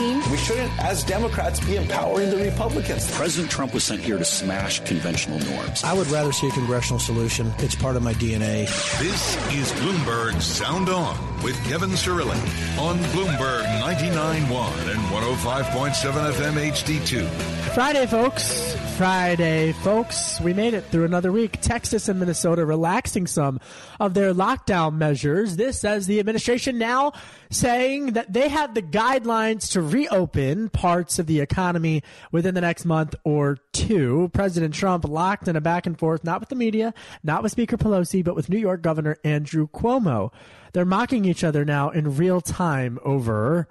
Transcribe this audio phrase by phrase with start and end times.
[0.00, 3.08] We shouldn't, as Democrats, be empowering the Republicans.
[3.12, 5.84] President Trump was sent here to smash conventional norms.
[5.84, 7.52] I would rather see a congressional solution.
[7.58, 8.66] It's part of my DNA.
[8.98, 12.34] This is Bloomberg Sound On with Kevin Cirilli
[12.76, 17.28] on Bloomberg 99.1 and 105.7 FM HD2.
[17.72, 18.74] Friday, folks.
[18.96, 20.40] Friday, folks.
[20.40, 21.60] We made it through another week.
[21.60, 23.60] Texas and Minnesota relaxing some
[24.00, 25.56] of their lockdown measures.
[25.56, 27.12] This as the administration now
[27.54, 32.02] saying that they have the guidelines to reopen parts of the economy
[32.32, 34.30] within the next month or two.
[34.32, 37.76] President Trump locked in a back and forth, not with the media, not with Speaker
[37.76, 40.32] Pelosi, but with New York Governor Andrew Cuomo.
[40.72, 43.68] They're mocking each other now in real time over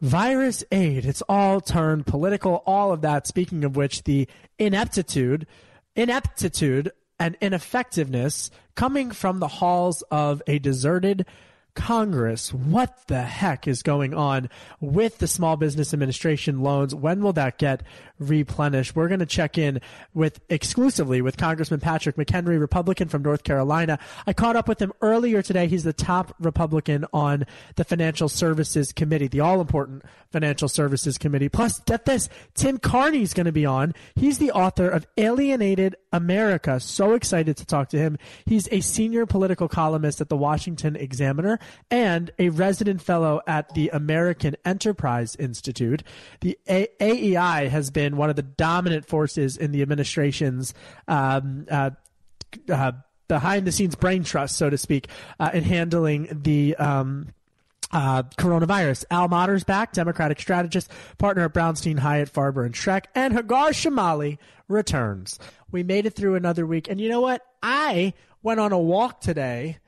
[0.00, 1.04] virus aid.
[1.04, 3.26] It's all turned political, all of that.
[3.26, 5.46] Speaking of which, the ineptitude,
[5.94, 11.26] ineptitude and ineffectiveness coming from the halls of a deserted
[11.74, 12.52] Congress.
[12.52, 16.94] What the heck is going on with the Small Business Administration loans?
[16.94, 17.82] When will that get
[18.22, 18.96] replenished?
[18.96, 19.80] We're going to check in
[20.14, 23.98] with exclusively with Congressman Patrick McHenry, Republican from North Carolina.
[24.26, 25.66] I caught up with him earlier today.
[25.66, 27.44] He's the top Republican on
[27.76, 31.48] the Financial Services Committee, the all important Financial Services Committee.
[31.48, 33.94] Plus, get this, Tim Carney's going to be on.
[34.14, 36.80] He's the author of Alienated America.
[36.80, 38.18] So excited to talk to him.
[38.46, 41.58] He's a senior political columnist at the Washington Examiner
[41.90, 46.02] and a resident fellow at the American Enterprise Institute.
[46.40, 50.74] The a- AEI has been one of the dominant forces in the administration's
[51.08, 51.90] um, uh,
[52.70, 52.92] uh,
[53.28, 55.08] behind the scenes brain trust, so to speak,
[55.40, 56.76] uh, in handling the.
[56.76, 57.28] Um,
[57.94, 59.04] uh, coronavirus.
[59.10, 64.38] Al Mottur's back, Democratic strategist, partner at Brownstein, Hyatt, Farber, and Schreck, and Hagar Chemali
[64.66, 65.38] returns.
[65.70, 67.42] We made it through another week, and you know what?
[67.62, 69.78] I went on a walk today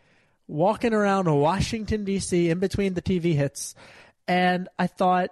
[0.47, 3.75] walking around Washington, D.C., in between the TV hits,
[4.29, 5.31] and I thought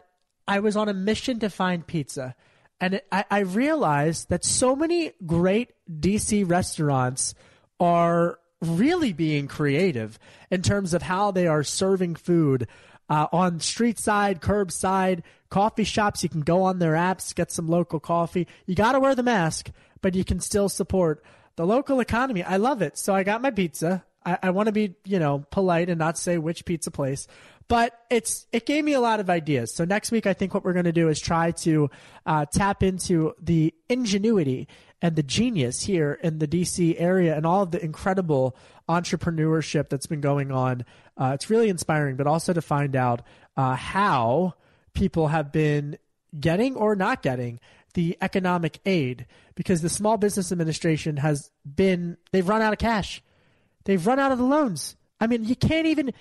[0.48, 2.34] I was on a mission to find pizza.
[2.82, 7.32] And I, I realized that so many great DC restaurants
[7.78, 10.18] are really being creative
[10.50, 12.66] in terms of how they are serving food
[13.08, 16.24] uh, on street side, curbside, coffee shops.
[16.24, 18.48] You can go on their apps, get some local coffee.
[18.66, 19.70] You got to wear the mask,
[20.00, 21.22] but you can still support
[21.54, 22.42] the local economy.
[22.42, 22.98] I love it.
[22.98, 24.04] So I got my pizza.
[24.26, 27.28] I, I want to be, you know, polite and not say which pizza place,
[27.68, 29.74] but it's it gave me a lot of ideas.
[29.74, 31.90] So next week, I think what we're going to do is try to
[32.26, 34.68] uh, tap into the ingenuity
[35.00, 38.56] and the genius here in the DC area and all of the incredible
[38.88, 40.84] entrepreneurship that's been going on.
[41.16, 43.22] Uh, it's really inspiring, but also to find out
[43.56, 44.54] uh, how
[44.94, 45.98] people have been
[46.38, 47.60] getting or not getting
[47.94, 53.22] the economic aid because the Small Business Administration has been, they've run out of cash.
[53.84, 54.96] They've run out of the loans.
[55.20, 56.12] I mean, you can't even.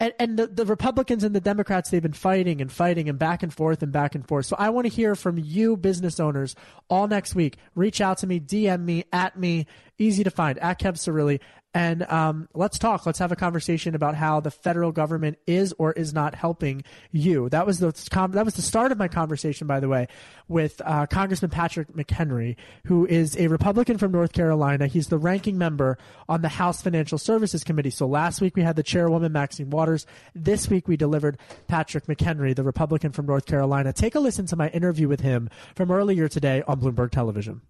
[0.00, 3.42] And, and the, the Republicans and the Democrats, they've been fighting and fighting and back
[3.42, 4.46] and forth and back and forth.
[4.46, 6.56] So I want to hear from you, business owners,
[6.88, 7.58] all next week.
[7.74, 9.66] Reach out to me, DM me, at me,
[9.98, 11.40] easy to find, at Kev Cirilli,
[11.74, 13.04] and um, let's talk.
[13.04, 17.48] Let's have a conversation about how the federal government is or is not helping you.
[17.48, 17.90] That was the
[18.32, 20.06] that was the start of my conversation, by the way,
[20.46, 22.54] with uh, Congressman Patrick McHenry,
[22.86, 24.86] who is a Republican from North Carolina.
[24.86, 25.98] He's the ranking member
[26.28, 27.90] on the House Financial Services Committee.
[27.90, 30.06] So last week we had the chairwoman Maxine Waters.
[30.32, 33.92] This week we delivered Patrick McHenry, the Republican from North Carolina.
[33.92, 37.62] Take a listen to my interview with him from earlier today on Bloomberg Television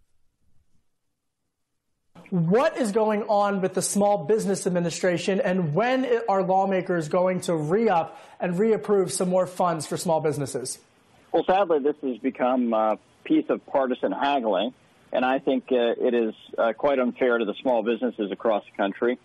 [2.35, 7.55] what is going on with the Small Business Administration and when are lawmakers going to
[7.55, 10.81] re up and reapprove some more funds for small businesses?
[11.31, 14.75] Well, sadly, this has become a piece of partisan haggling,
[15.13, 18.77] and I think uh, it is uh, quite unfair to the small businesses across the
[18.77, 19.17] country.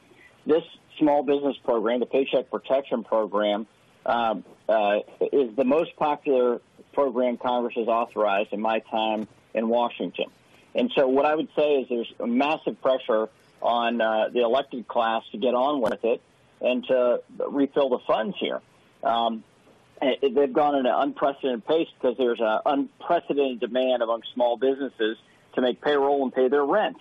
[0.45, 0.63] This
[0.99, 3.65] small business program, the Paycheck Protection Program,
[4.05, 4.99] um, uh,
[5.33, 6.61] is the most popular
[6.93, 10.27] program Congress has authorized in my time in Washington.
[10.75, 13.29] And so, what I would say is there's a massive pressure
[13.61, 16.21] on uh, the elected class to get on with it
[16.61, 18.61] and to refill the funds here.
[19.03, 19.43] Um,
[20.01, 25.17] they've gone at an unprecedented pace because there's an unprecedented demand among small businesses
[25.55, 26.97] to make payroll and pay their rent.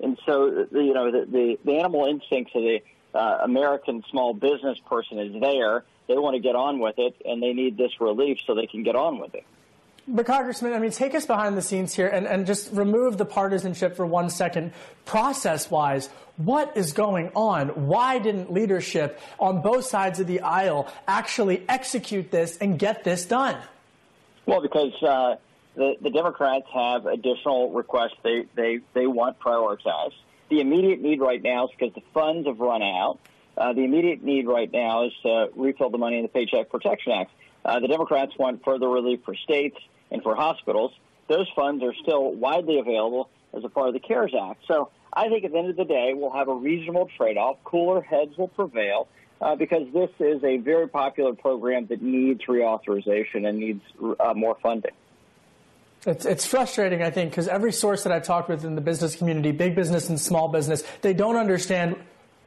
[0.00, 2.80] And so, you know, the, the, the animal instincts of the
[3.14, 5.84] uh, American small business person is there.
[6.06, 8.82] They want to get on with it, and they need this relief so they can
[8.82, 9.44] get on with it.
[10.10, 13.26] But Congressman, I mean, take us behind the scenes here and, and just remove the
[13.26, 14.72] partisanship for one second.
[15.04, 16.08] Process wise,
[16.38, 17.68] what is going on?
[17.86, 23.26] Why didn't leadership on both sides of the aisle actually execute this and get this
[23.26, 23.58] done?
[24.46, 25.36] Well, because uh,
[25.74, 30.14] the, the Democrats have additional requests they, they, they want prioritized.
[30.48, 33.18] The immediate need right now is because the funds have run out.
[33.58, 37.12] Uh, the immediate need right now is to refill the money in the Paycheck Protection
[37.12, 37.30] Act.
[37.62, 39.76] Uh, the Democrats want further relief for states
[40.10, 40.92] and for hospitals.
[41.28, 44.62] Those funds are still widely available as a part of the CARES Act.
[44.66, 47.56] So I think at the end of the day, we'll have a reasonable trade-off.
[47.64, 49.08] Cooler heads will prevail
[49.40, 53.82] uh, because this is a very popular program that needs reauthorization and needs
[54.20, 54.92] uh, more funding.
[56.06, 59.16] It's, it's frustrating, I think, because every source that I've talked with in the business
[59.16, 61.96] community, big business and small business, they don't understand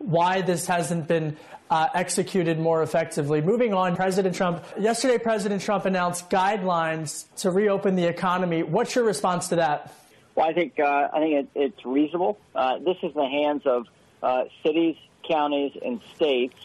[0.01, 1.37] why this hasn't been
[1.69, 3.41] uh, executed more effectively.
[3.41, 4.63] Moving on, President Trump.
[4.77, 8.61] Yesterday, President Trump announced guidelines to reopen the economy.
[8.61, 9.93] What's your response to that?
[10.35, 12.37] Well, I think uh, I think it, it's reasonable.
[12.53, 13.85] Uh, this is in the hands of
[14.21, 16.55] uh, cities, counties, and states.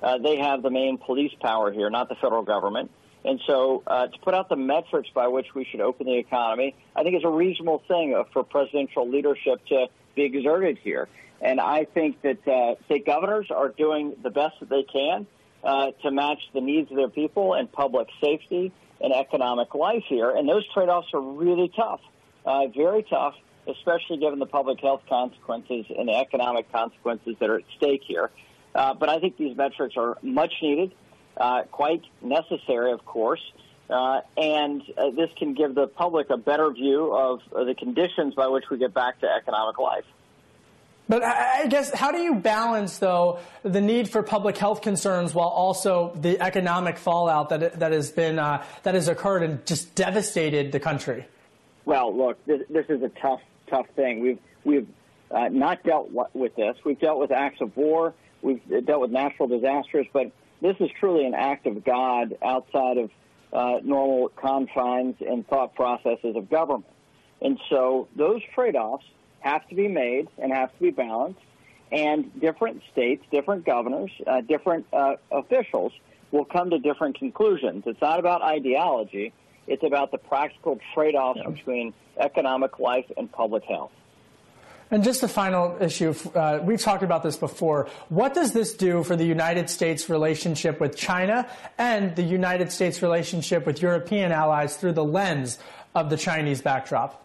[0.00, 2.90] Uh, they have the main police power here, not the federal government.
[3.24, 6.74] And so, uh, to put out the metrics by which we should open the economy,
[6.96, 9.86] I think is a reasonable thing for presidential leadership to
[10.16, 11.08] be exerted here.
[11.42, 15.26] And I think that uh, state governors are doing the best that they can
[15.64, 20.30] uh, to match the needs of their people and public safety and economic life here.
[20.30, 22.00] And those trade-offs are really tough,
[22.46, 23.34] uh, very tough,
[23.66, 28.30] especially given the public health consequences and the economic consequences that are at stake here.
[28.74, 30.92] Uh, but I think these metrics are much needed,
[31.36, 33.42] uh, quite necessary, of course.
[33.90, 34.82] Uh, and
[35.16, 38.94] this can give the public a better view of the conditions by which we get
[38.94, 40.04] back to economic life.
[41.12, 45.48] But I guess how do you balance though the need for public health concerns while
[45.48, 50.72] also the economic fallout that that has been uh, that has occurred and just devastated
[50.72, 51.26] the country?
[51.84, 54.20] Well, look, this, this is a tough tough thing.
[54.20, 54.88] We've we've
[55.30, 56.78] uh, not dealt with this.
[56.82, 58.14] We've dealt with acts of war.
[58.40, 60.32] We've dealt with natural disasters, but
[60.62, 63.10] this is truly an act of God outside of
[63.52, 66.86] uh, normal confines and thought processes of government.
[67.42, 69.04] And so those trade-offs
[69.42, 71.40] have to be made and have to be balanced.
[71.90, 75.92] And different states, different governors, uh, different uh, officials
[76.30, 77.84] will come to different conclusions.
[77.86, 79.34] It's not about ideology.
[79.66, 81.50] It's about the practical trade-offs yeah.
[81.50, 83.92] between economic life and public health.
[84.90, 87.88] And just a final issue, uh, we've talked about this before.
[88.10, 91.48] What does this do for the United States relationship with China
[91.78, 95.58] and the United States relationship with European allies through the lens
[95.94, 97.21] of the Chinese backdrop?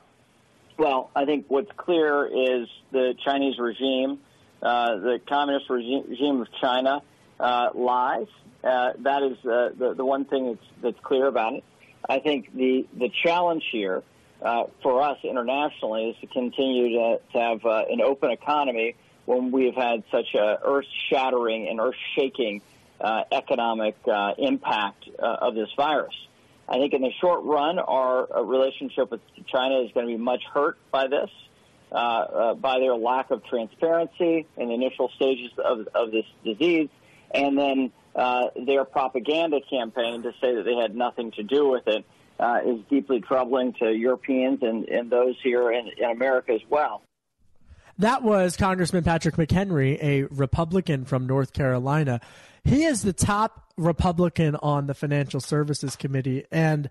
[0.78, 4.20] Well, I think what's clear is the Chinese regime,
[4.62, 7.02] uh, the communist regime of China,
[7.40, 8.28] uh, lies.
[8.64, 11.64] Uh, that is uh, the, the one thing that's, that's clear about it.
[12.08, 14.04] I think the, the challenge here
[14.42, 19.52] uh, for us internationally is to continue to, to have uh, an open economy when
[19.52, 22.62] we've had such a earth-shattering and earth-shaking
[23.32, 23.96] economic
[24.38, 26.16] impact of this virus.
[26.70, 30.22] I think in the short run, our uh, relationship with China is going to be
[30.22, 31.30] much hurt by this,
[31.92, 36.90] uh, uh, by their lack of transparency in the initial stages of, of this disease,
[37.34, 41.88] and then uh, their propaganda campaign to say that they had nothing to do with
[41.88, 42.06] it
[42.40, 47.02] uh, is deeply troubling to Europeans and, and those here in, in America as well.
[48.00, 52.22] That was Congressman Patrick McHenry, a Republican from North Carolina.
[52.64, 56.46] He is the top Republican on the Financial Services Committee.
[56.52, 56.90] And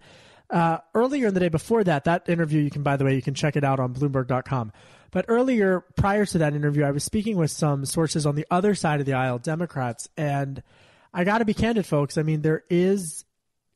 [0.51, 3.23] uh, earlier in the day before that, that interview, you can, by the way, you
[3.23, 4.73] can check it out on Bloomberg.com.
[5.11, 8.75] But earlier, prior to that interview, I was speaking with some sources on the other
[8.75, 10.09] side of the aisle, Democrats.
[10.17, 10.63] And
[11.13, 12.19] I got to be candid, folks.
[12.19, 13.25] I mean, there is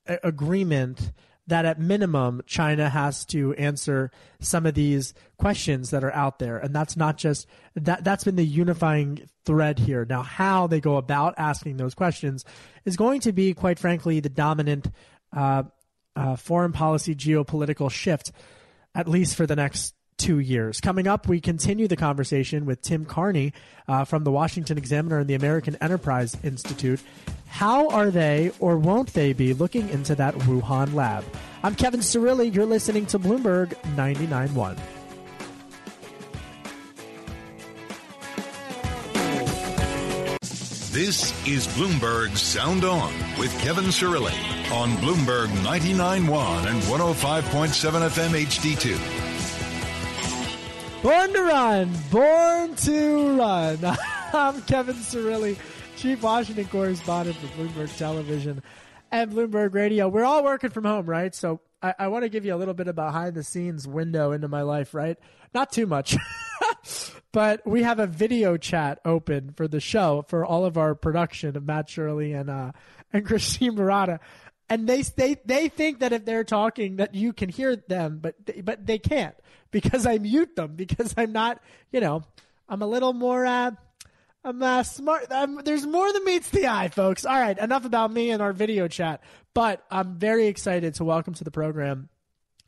[0.06, 1.12] agreement
[1.50, 6.58] that at minimum China has to answer some of these questions that are out there.
[6.58, 10.04] And that's not just that that's been the unifying thread here.
[10.08, 12.44] Now how they go about asking those questions
[12.84, 14.88] is going to be quite frankly the dominant
[15.36, 15.64] uh,
[16.16, 18.32] uh, foreign policy geopolitical shift
[18.94, 20.80] at least for the next two years.
[20.80, 23.54] Coming up, we continue the conversation with Tim Carney
[23.88, 27.00] uh, from the Washington Examiner and the American Enterprise Institute.
[27.48, 31.24] How are they or won't they be looking into that Wuhan lab?
[31.62, 32.54] I'm Kevin Cirilli.
[32.54, 34.78] You're listening to Bloomberg 99.1.
[40.92, 44.34] This is Bloomberg Sound On with Kevin Cirilli
[44.72, 49.19] on Bloomberg 99.1 and 105.7 FM HD2.
[51.02, 53.78] Born to run, born to run.
[54.34, 55.56] I'm Kevin Cirilli,
[55.96, 58.62] Chief Washington Correspondent for Bloomberg Television
[59.10, 60.08] and Bloomberg Radio.
[60.08, 61.34] We're all working from home, right?
[61.34, 64.32] So I, I want to give you a little bit of behind the scenes window
[64.32, 65.16] into my life, right?
[65.54, 66.18] Not too much.
[67.32, 71.56] but we have a video chat open for the show for all of our production
[71.56, 72.72] of Matt Shirley and uh,
[73.10, 74.20] and Christine Murata.
[74.68, 78.34] And they, they they think that if they're talking that you can hear them, but
[78.66, 79.34] but they can't
[79.72, 81.60] because I mute them because I'm not,
[81.92, 82.24] you know,
[82.68, 83.72] I'm a little more uh,
[84.42, 85.26] I'm uh, smart.
[85.30, 87.26] I'm, there's more than meets the eye, folks.
[87.26, 89.22] All right, enough about me and our video chat.
[89.52, 92.08] But I'm very excited to welcome to the program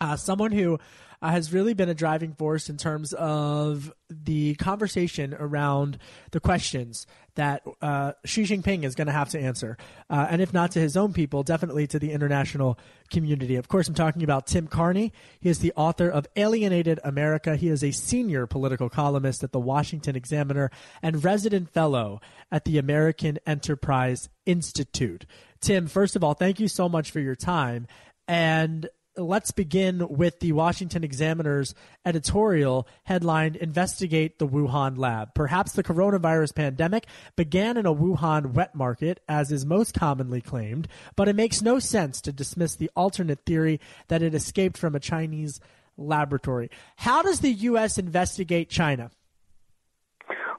[0.00, 0.78] uh, someone who
[1.22, 5.98] uh, has really been a driving force in terms of the conversation around
[6.32, 9.78] the questions that uh, Xi Jinping is going to have to answer.
[10.10, 12.78] Uh, and if not to his own people, definitely to the international
[13.10, 13.56] community.
[13.56, 15.12] Of course, I'm talking about Tim Carney.
[15.40, 17.56] He is the author of Alienated America.
[17.56, 22.76] He is a senior political columnist at the Washington Examiner and resident fellow at the
[22.76, 25.24] American Enterprise Institute.
[25.60, 27.86] Tim, first of all, thank you so much for your time.
[28.28, 35.34] And let's begin with the Washington Examiner's editorial headlined Investigate the Wuhan Lab.
[35.34, 40.88] Perhaps the coronavirus pandemic began in a Wuhan wet market, as is most commonly claimed,
[41.16, 45.00] but it makes no sense to dismiss the alternate theory that it escaped from a
[45.00, 45.60] Chinese
[45.96, 46.70] laboratory.
[46.96, 47.98] How does the U.S.
[47.98, 49.10] investigate China?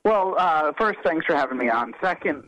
[0.04, 1.94] Well, uh, first, thanks for having me on.
[2.02, 2.44] Second,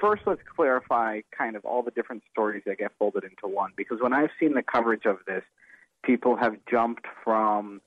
[0.00, 3.72] first, let's clarify kind of all the different stories that get folded into one.
[3.76, 5.42] Because when I've seen the coverage of this,
[6.04, 7.80] people have jumped from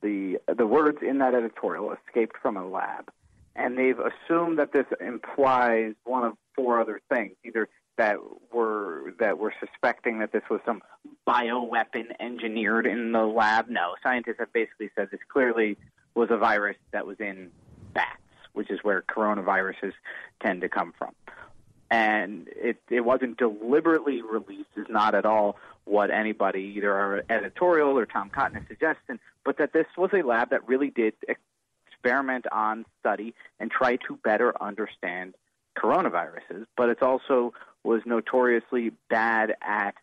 [0.00, 3.10] the the words in that editorial escaped from a lab,
[3.56, 8.18] and they've assumed that this implies one of four other things: either that
[8.52, 10.82] we're that we're suspecting that this was some
[11.26, 13.68] bioweapon engineered in the lab.
[13.68, 15.76] No, scientists have basically said this clearly
[16.14, 17.50] was a virus that was in
[17.92, 18.22] bats
[18.58, 19.92] which is where coronaviruses
[20.42, 21.14] tend to come from.
[21.92, 27.96] And it, it wasn't deliberately released, is not at all what anybody, either our editorial
[27.96, 31.14] or Tom Cotton is suggesting, but that this was a lab that really did
[31.86, 35.34] experiment on, study, and try to better understand
[35.78, 36.66] coronaviruses.
[36.76, 39.94] But it also was notoriously bad at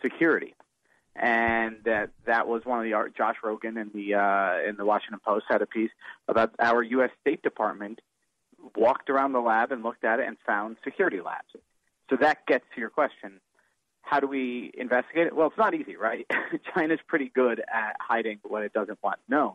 [0.00, 0.54] security
[1.16, 5.20] and that that was one of the Josh Rogin in the uh, in the Washington
[5.24, 5.90] Post had a piece
[6.28, 7.10] about our U.S.
[7.20, 8.00] State Department
[8.76, 11.48] walked around the lab and looked at it and found security labs.
[12.08, 13.40] So that gets to your question:
[14.02, 15.34] How do we investigate it?
[15.34, 16.26] Well, it's not easy, right?
[16.74, 19.54] China's pretty good at hiding what it doesn't want known.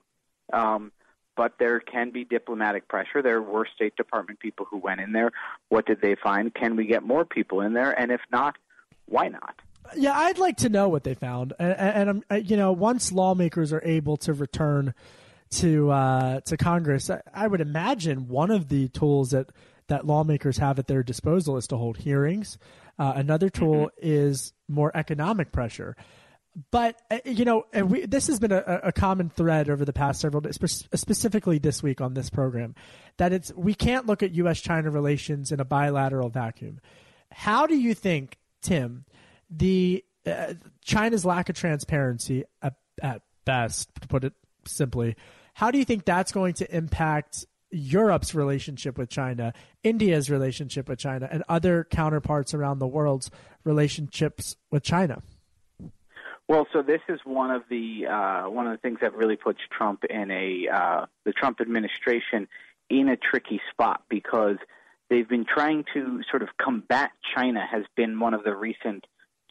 [0.51, 0.91] Um,
[1.35, 3.21] but there can be diplomatic pressure.
[3.21, 5.31] There were State Department people who went in there.
[5.69, 6.53] What did they find?
[6.53, 7.91] Can we get more people in there?
[7.91, 8.55] And if not,
[9.05, 9.55] why not?
[9.95, 13.81] Yeah, I'd like to know what they found, and, and you know, once lawmakers are
[13.83, 14.93] able to return
[15.51, 19.49] to uh, to Congress, I, I, would imagine one of the tools that
[19.87, 22.57] that lawmakers have at their disposal is to hold hearings.
[22.97, 23.99] Uh, another tool mm-hmm.
[24.01, 25.95] is more economic pressure.
[26.71, 30.21] But uh, you know, we, this has been a, a, common thread over the past
[30.21, 30.57] several days,
[30.95, 32.75] specifically this week on this program,
[33.17, 36.79] that it's we can't look at U.S.-China relations in a bilateral vacuum.
[37.29, 39.05] How do you think, Tim?
[39.49, 44.33] The uh, China's lack of transparency at, at best, to put it
[44.65, 45.15] simply.
[45.53, 50.99] How do you think that's going to impact Europe's relationship with China, India's relationship with
[50.99, 53.29] China, and other counterparts around the world's
[53.63, 55.21] relationships with China?
[56.47, 59.59] Well, so this is one of the uh, one of the things that really puts
[59.75, 62.47] Trump in a uh, the Trump administration
[62.89, 64.57] in a tricky spot because
[65.09, 69.05] they've been trying to sort of combat China has been one of the recent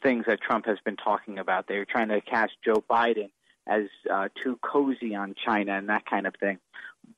[0.05, 1.67] things that Trump has been talking about.
[1.67, 3.31] They're trying to cast Joe Biden
[3.67, 6.59] as uh, too cozy on China and that kind of thing.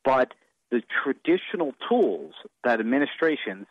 [0.05, 0.33] But
[0.71, 3.67] the traditional tools that administrations,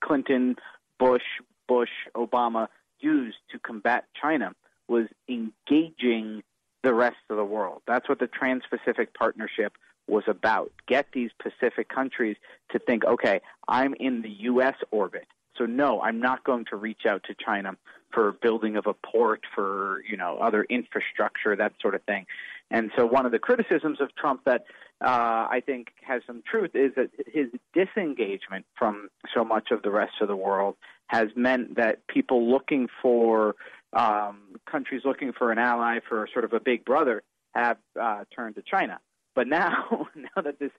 [0.00, 0.56] Clinton,
[0.98, 1.22] Bush,
[1.66, 2.68] Bush, Obama,
[3.00, 4.52] used to combat China
[4.86, 6.42] was engaging
[6.82, 7.80] the rest of the world.
[7.86, 9.72] That's what the Trans Pacific Partnership
[10.06, 10.72] was about.
[10.86, 12.36] Get these Pacific countries
[12.70, 14.74] to think, okay, I'm in the U.S.
[14.90, 15.26] orbit.
[15.56, 17.76] So, no, I'm not going to reach out to China
[18.12, 22.26] for building of a port, for you know other infrastructure, that sort of thing.
[22.70, 24.64] And so one of the criticisms of Trump that
[25.00, 29.90] uh, I think has some truth is that his disengagement from so much of the
[29.90, 33.54] rest of the world has meant that people looking for
[33.94, 37.22] um, countries looking for an ally for sort of a big brother
[37.54, 38.98] have uh, turned to China.
[39.34, 40.72] But now, now that this,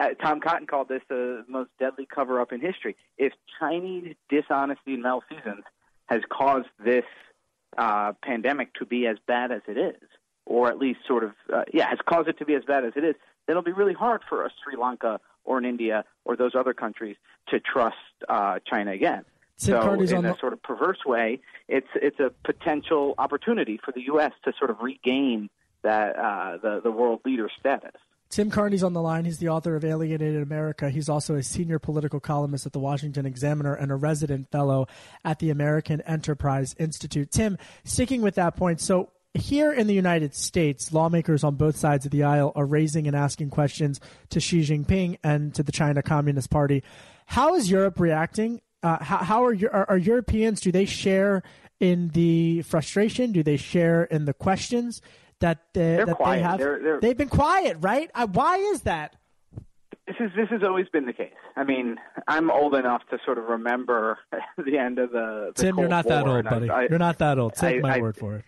[0.00, 2.96] uh, Tom Cotton called this the most deadly cover up in history.
[3.18, 5.64] If Chinese dishonesty and malfeasance
[6.08, 7.04] has caused this
[7.76, 10.02] uh, pandemic to be as bad as it is,
[10.46, 12.92] or at least sort of, uh, yeah, has caused it to be as bad as
[12.96, 13.14] it is,
[13.46, 16.74] then it'll be really hard for a Sri Lanka or an India or those other
[16.74, 17.16] countries
[17.48, 17.96] to trust
[18.28, 19.24] uh, China again.
[19.58, 23.90] Tim so, in a the- sort of perverse way, it's it's a potential opportunity for
[23.90, 24.32] the U.S.
[24.44, 25.50] to sort of regain
[25.82, 28.00] that uh, the the world leader status.
[28.30, 29.24] Tim Carney's on the line.
[29.24, 30.90] He's the author of Alienated America.
[30.90, 34.86] He's also a senior political columnist at the Washington Examiner and a resident fellow
[35.24, 37.30] at the American Enterprise Institute.
[37.30, 42.04] Tim, sticking with that point, so here in the United States, lawmakers on both sides
[42.04, 46.02] of the aisle are raising and asking questions to Xi Jinping and to the China
[46.02, 46.82] Communist Party.
[47.26, 48.60] How is Europe reacting?
[48.82, 50.60] Uh, how, how are, are, are Europeans?
[50.60, 51.42] Do they share
[51.80, 53.32] in the frustration?
[53.32, 55.00] Do they share in the questions
[55.40, 56.36] that uh, They're that quiet.
[56.38, 56.58] they have?
[56.58, 58.10] They're- they're- They've been quiet, right?
[58.14, 59.14] Uh, why is that?
[60.06, 61.34] This is this has always been the case.
[61.54, 64.18] I mean, I'm old enough to sort of remember
[64.56, 65.52] the end of the.
[65.54, 66.70] the Tim, Cold you're not War, that old, buddy.
[66.70, 67.54] I- you're not that old.
[67.54, 68.44] Take I- my I- word for it.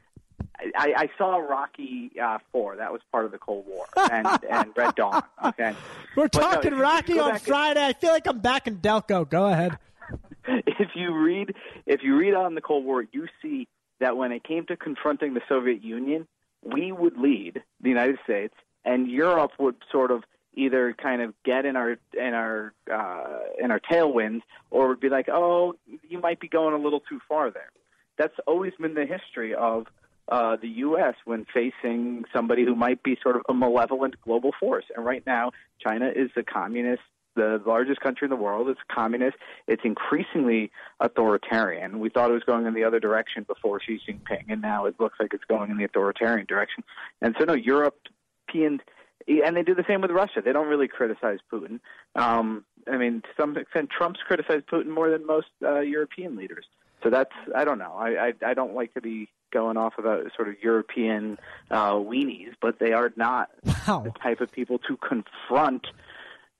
[0.76, 2.76] I, I saw Rocky uh, Four.
[2.76, 5.22] That was part of the Cold War, and and Red Dawn.
[5.44, 5.74] Okay,
[6.16, 7.84] We're But no, talking you Rocky on Friday.
[7.84, 9.28] I feel like I'm back in Delco.
[9.28, 9.78] Go ahead.
[10.48, 11.54] if you read
[11.86, 13.68] if you read on the Cold War, you see
[14.00, 16.26] that when it came to confronting the Soviet Union,
[16.62, 20.24] we would lead the United States, and Europe would sort of
[20.54, 25.08] either kind of get in our in our uh, in our tailwinds, or would be
[25.08, 25.74] like, "Oh,
[26.08, 27.70] you might be going a little too far there."
[28.18, 29.86] That's always been the history of
[30.28, 31.14] uh, the U.S.
[31.24, 34.84] when facing somebody who might be sort of a malevolent global force.
[34.94, 35.52] And right now,
[35.84, 37.02] China is the communist
[37.36, 38.68] the largest country in the world.
[38.68, 39.36] It's communist.
[39.66, 40.70] It's increasingly
[41.00, 42.00] authoritarian.
[42.00, 44.96] We thought it was going in the other direction before Xi Jinping, and now it
[44.98, 46.84] looks like it's going in the authoritarian direction.
[47.22, 48.80] And so, no, Europeans,
[49.28, 50.42] and they do the same with Russia.
[50.44, 51.80] They don't really criticize Putin.
[52.14, 56.66] Um, I mean, to some extent, Trump's criticized Putin more than most uh, European leaders.
[57.02, 57.94] So that's I don't know.
[57.96, 61.38] I, I I don't like to be going off about sort of European
[61.70, 63.50] uh, weenies, but they are not
[63.88, 64.00] wow.
[64.04, 65.86] the type of people to confront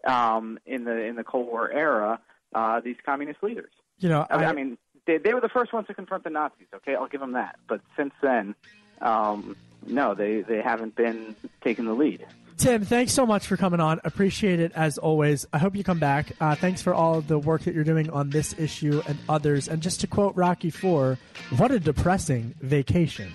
[0.07, 2.21] um, in the in the Cold War era
[2.55, 3.73] uh, these communist leaders.
[3.99, 6.69] You know, I, I, mean, they, they were the first ones to confront the Nazis.
[6.75, 7.57] Okay, I'll give them that.
[7.69, 8.55] But since then,
[9.01, 12.27] um, no, they they haven't been taking the lead.
[12.57, 14.01] Tim, thanks so much for coming on.
[14.05, 15.47] Appreciate it as always.
[15.51, 16.33] I hope you come back.
[16.39, 19.67] Uh, thanks for all the work that you're doing on this issue and others.
[19.67, 21.19] And just to quote Rocky Four,
[21.57, 23.33] what a depressing vacation.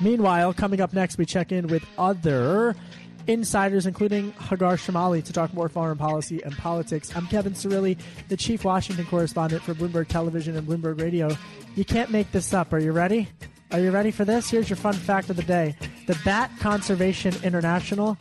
[0.00, 2.76] Meanwhile, coming up next, we check in with other
[3.26, 7.14] insiders, including Hagar Chemali, to talk more foreign policy and politics.
[7.14, 11.30] I'm Kevin Cirilli, the chief Washington correspondent for Bloomberg Television and Bloomberg Radio.
[11.74, 12.72] You can't make this up.
[12.72, 13.28] Are you ready?
[13.72, 14.50] Are you ready for this?
[14.50, 15.76] Here's your fun fact of the day.
[16.06, 18.16] The Bat Conservation International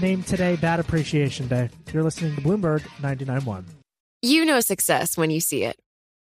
[0.00, 1.68] named today Bat Appreciation Day.
[1.92, 3.64] You're listening to Bloomberg 99.1.
[4.22, 5.78] You know success when you see it.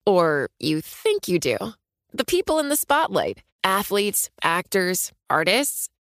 [0.07, 1.57] Or you think you do.
[2.13, 5.89] The people in the spotlight athletes, actors, artists.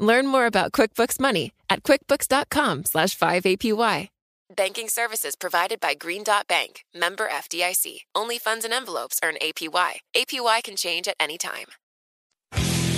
[0.00, 4.08] Learn more about QuickBooks Money at quickbooks.com slash 5APY.
[4.56, 8.00] Banking services provided by Green Dot Bank, member FDIC.
[8.14, 10.00] Only funds and envelopes earn APY.
[10.16, 11.66] APY can change at any time.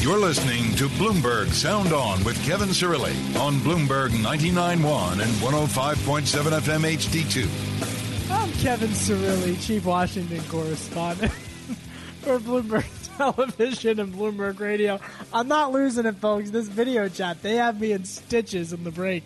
[0.00, 6.96] You're listening to Bloomberg Sound On with Kevin Cirilli on Bloomberg 99.1 and 105.7 FM
[6.96, 8.30] HD2.
[8.30, 11.32] I'm Kevin Cirilli, Chief Washington Correspondent
[12.22, 14.98] for Bloomberg Television and Bloomberg Radio.
[15.32, 16.50] I'm not losing it, folks.
[16.50, 19.22] This video chat, they have me in stitches in the break.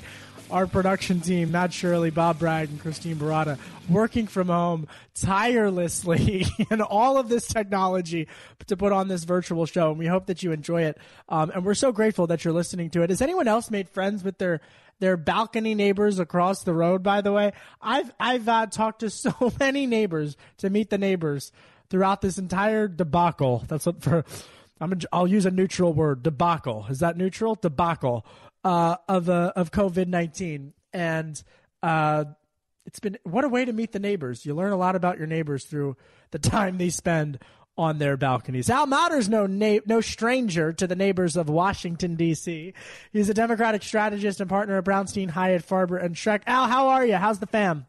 [0.50, 6.82] Our production team, Matt Shirley, Bob Bragg, and Christine Barata, working from home tirelessly and
[6.82, 8.28] all of this technology
[8.66, 9.88] to put on this virtual show.
[9.88, 10.98] And we hope that you enjoy it.
[11.30, 13.08] Um, and we're so grateful that you're listening to it.
[13.08, 14.60] Has anyone else made friends with their
[14.98, 17.02] their balcony neighbors across the road.
[17.02, 21.52] By the way, I've I've uh, talked to so many neighbors to meet the neighbors
[21.90, 23.64] throughout this entire debacle.
[23.68, 24.24] That's what for
[24.80, 26.86] I'm a, I'll use a neutral word debacle.
[26.90, 27.54] Is that neutral?
[27.54, 28.26] Debacle
[28.64, 31.42] uh, of uh, of COVID nineteen, and
[31.82, 32.24] uh,
[32.84, 34.44] it's been what a way to meet the neighbors.
[34.44, 35.96] You learn a lot about your neighbors through
[36.30, 37.38] the time they spend
[37.78, 38.70] on their balconies.
[38.70, 42.72] Al Mottur's no na- no stranger to the neighbors of Washington D.C.
[43.12, 46.42] He's a Democratic strategist and partner of Brownstein, Hyatt, Farber, and Schreck.
[46.46, 47.16] Al, how are you?
[47.16, 47.86] How's the fam?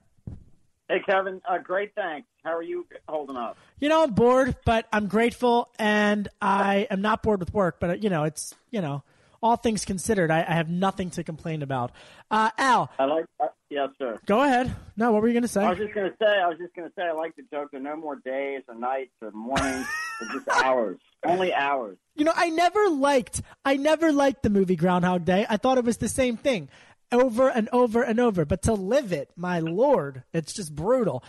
[0.89, 1.41] Hey, Kevin.
[1.49, 2.27] Uh, great, thanks.
[2.47, 3.57] How are you holding up?
[3.77, 7.81] You know, I'm bored, but I'm grateful, and I am not bored with work.
[7.81, 9.03] But you know, it's you know,
[9.43, 11.91] all things considered, I, I have nothing to complain about.
[12.31, 13.25] Uh, Al, I like.
[13.37, 14.17] Uh, yes, sir.
[14.25, 14.73] Go ahead.
[14.95, 15.61] No, what were you going to say?
[15.61, 16.25] I was just going to say.
[16.25, 17.03] I was just going to say.
[17.03, 17.71] I like the joke.
[17.71, 19.85] There are no more days or nights or mornings.
[20.21, 20.99] It's just hours.
[21.25, 21.97] Only hours.
[22.15, 23.41] You know, I never liked.
[23.65, 25.45] I never liked the movie Groundhog Day.
[25.49, 26.69] I thought it was the same thing,
[27.11, 28.45] over and over and over.
[28.45, 31.25] But to live it, my lord, it's just brutal.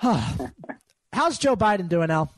[1.12, 2.32] How's Joe Biden doing, Al?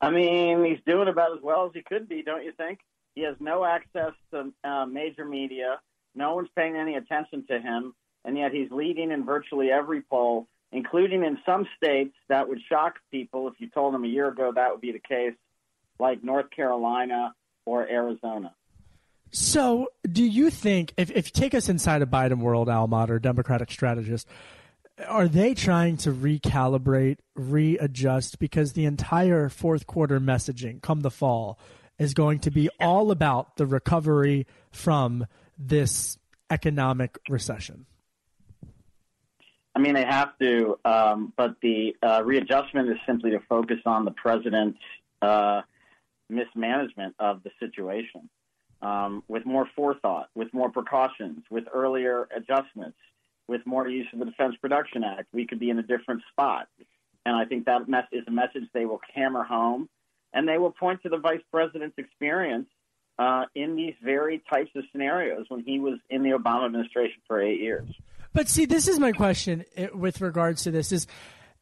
[0.00, 2.78] I mean, he's doing about as well as he could be, don't you think?
[3.14, 5.80] He has no access to uh, major media.
[6.14, 10.46] No one's paying any attention to him, and yet he's leading in virtually every poll,
[10.70, 14.52] including in some states that would shock people if you told them a year ago
[14.54, 15.34] that would be the case,
[15.98, 18.54] like North Carolina or Arizona.
[19.32, 23.20] So, do you think, if, if you take us inside a Biden world, Al Mottur,
[23.20, 24.28] Democratic strategist,
[25.08, 28.38] are they trying to recalibrate, readjust?
[28.38, 31.58] Because the entire fourth quarter messaging come the fall
[31.98, 35.26] is going to be all about the recovery from
[35.58, 36.18] this
[36.50, 37.86] economic recession.
[39.76, 44.04] I mean, they have to, um, but the uh, readjustment is simply to focus on
[44.04, 44.78] the president's
[45.20, 45.62] uh,
[46.28, 48.28] mismanagement of the situation
[48.82, 52.98] um, with more forethought, with more precautions, with earlier adjustments,
[53.48, 55.28] with more use of the Defense Production Act.
[55.32, 56.68] We could be in a different spot.
[57.26, 59.88] And I think that mess- is a message they will hammer home,
[60.32, 62.66] and they will point to the vice president's experience
[63.18, 67.40] uh, in these very types of scenarios when he was in the Obama administration for
[67.40, 67.88] eight years.
[68.32, 71.06] But see, this is my question with regards to this: is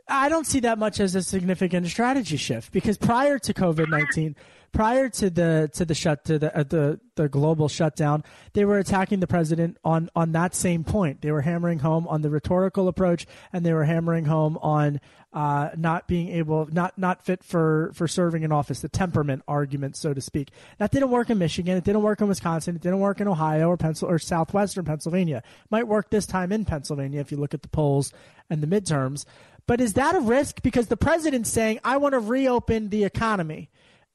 [0.09, 4.35] I don't see that much as a significant strategy shift because prior to COVID nineteen,
[4.73, 8.79] prior to the to the shut to the uh, the the global shutdown, they were
[8.79, 11.21] attacking the president on on that same point.
[11.21, 15.01] They were hammering home on the rhetorical approach, and they were hammering home on
[15.33, 19.97] uh, not being able, not not fit for for serving in office, the temperament argument,
[19.97, 20.51] so to speak.
[20.79, 21.77] That didn't work in Michigan.
[21.77, 22.77] It didn't work in Wisconsin.
[22.77, 25.43] It didn't work in Ohio or Pencil or southwestern Pennsylvania.
[25.71, 28.13] Might work this time in Pennsylvania if you look at the polls
[28.51, 29.25] and the midterms.
[29.67, 30.61] But is that a risk?
[30.63, 33.71] Because the president's saying, I want to reopen the economy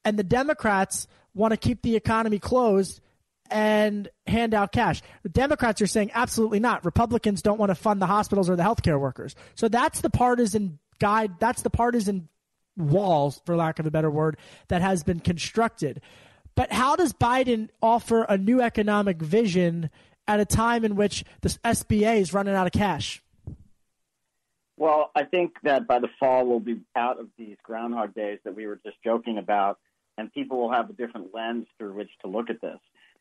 [0.07, 3.01] and the Democrats want to keep the economy closed
[3.51, 5.01] and hand out cash.
[5.23, 6.85] The Democrats are saying absolutely not.
[6.85, 9.35] Republicans don't want to fund the hospitals or the healthcare workers.
[9.55, 11.41] So that's the partisan guide.
[11.41, 12.29] That's the partisan
[12.77, 14.37] walls, for lack of a better word,
[14.69, 15.99] that has been constructed.
[16.55, 19.89] But how does Biden offer a new economic vision
[20.25, 23.21] at a time in which the SBA is running out of cash?
[24.77, 28.55] Well, I think that by the fall we'll be out of these Groundhog Days that
[28.55, 29.79] we were just joking about
[30.17, 32.79] and people will have a different lens through which to look at this.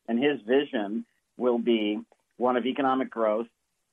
[0.09, 1.05] And his vision
[1.37, 2.01] will be
[2.37, 3.47] one of economic growth,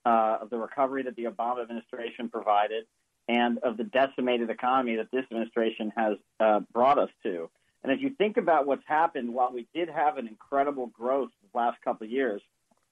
[0.05, 2.85] uh, of the recovery that the Obama administration provided,
[3.27, 7.49] and of the decimated economy that this administration has uh, brought us to.
[7.83, 11.57] And if you think about what's happened, while we did have an incredible growth the
[11.57, 12.41] last couple of years,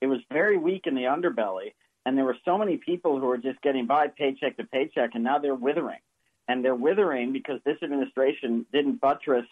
[0.01, 1.73] it was very weak in the underbelly,
[2.05, 5.23] and there were so many people who were just getting by paycheck to paycheck, and
[5.23, 5.99] now they're withering.
[6.47, 9.45] And they're withering because this administration didn't buttress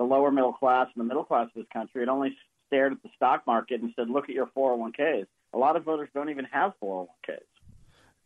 [0.00, 2.02] the lower middle class and the middle class of this country.
[2.02, 2.34] It only
[2.66, 6.08] stared at the stock market and said, "Look at your 401ks." A lot of voters
[6.14, 7.42] don't even have 401ks.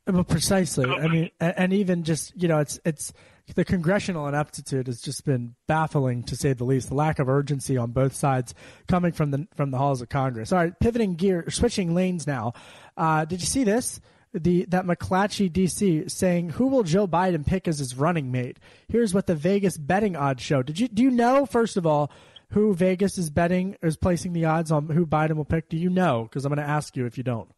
[0.07, 0.89] Well, precisely.
[0.89, 3.13] I mean, and even just you know, it's it's
[3.57, 6.91] the congressional ineptitude has just been baffling to say the least.
[6.91, 8.55] The lack of urgency on both sides
[8.87, 10.53] coming from the from the halls of Congress.
[10.53, 12.53] All right, pivoting gear, switching lanes now.
[12.97, 14.01] Uh, did you see this?
[14.35, 18.59] The that McClatchy DC saying who will Joe Biden pick as his running mate?
[18.89, 20.63] Here's what the Vegas betting odds show.
[20.63, 22.11] Did you do you know first of all
[22.51, 25.69] who Vegas is betting is placing the odds on who Biden will pick?
[25.69, 26.25] Do you know?
[26.25, 27.49] Because I'm going to ask you if you don't.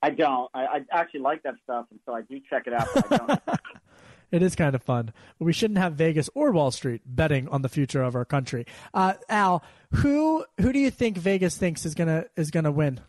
[0.00, 0.48] I don't.
[0.54, 3.40] I, I actually like that stuff, and so I do check it out.
[4.32, 5.12] it is kind of fun.
[5.38, 8.66] But we shouldn't have Vegas or Wall Street betting on the future of our country.
[8.94, 13.00] Uh, Al, who who do you think Vegas thinks is gonna is gonna win?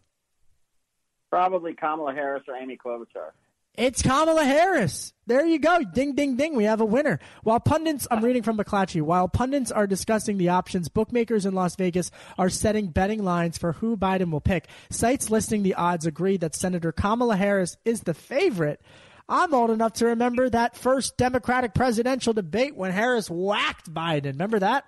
[1.33, 3.31] Probably Kamala Harris or Amy Klobuchar.
[3.73, 5.13] It's Kamala Harris.
[5.25, 5.79] There you go.
[5.83, 6.55] Ding, ding, ding.
[6.55, 7.17] We have a winner.
[7.41, 11.75] While pundits, I'm reading from McClatchy, while pundits are discussing the options, bookmakers in Las
[11.75, 14.67] Vegas are setting betting lines for who Biden will pick.
[14.91, 18.79] Sites listing the odds agree that Senator Kamala Harris is the favorite.
[19.27, 24.33] I'm old enough to remember that first Democratic presidential debate when Harris whacked Biden.
[24.33, 24.85] Remember that?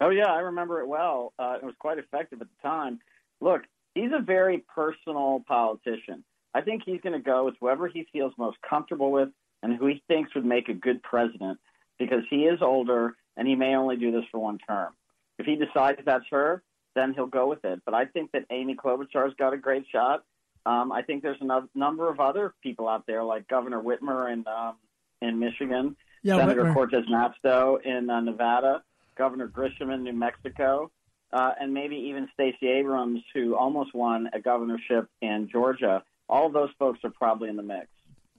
[0.00, 1.34] Oh yeah, I remember it well.
[1.38, 2.98] Uh, it was quite effective at the time.
[3.40, 3.62] Look,
[3.96, 6.22] he's a very personal politician.
[6.54, 9.30] I think he's going to go with whoever he feels most comfortable with
[9.62, 11.58] and who he thinks would make a good president
[11.98, 14.92] because he is older and he may only do this for one term.
[15.38, 16.62] If he decides that's her,
[16.94, 17.80] then he'll go with it.
[17.84, 20.24] But I think that Amy Klobuchar's got a great shot.
[20.64, 24.44] Um, I think there's a number of other people out there, like Governor Whitmer in
[24.48, 24.76] um,
[25.22, 26.74] in Michigan, yeah, Senator Whitmer.
[26.74, 28.82] Cortez Masto in uh, Nevada,
[29.16, 30.90] Governor Grisham in New Mexico,
[31.32, 36.02] uh, and maybe even Stacey Abrams, who almost won a governorship in Georgia.
[36.28, 37.88] All of those folks are probably in the mix.